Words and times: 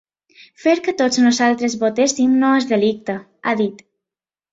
Fer 0.61 0.71
que 0.85 0.93
tots 1.01 1.19
nosaltres 1.25 1.75
votéssim 1.83 2.33
no 2.45 2.49
és 2.61 2.65
delicte, 2.73 3.19
ha 3.45 3.55
dit. 3.61 3.85